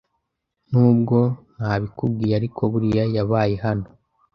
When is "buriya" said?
2.71-3.03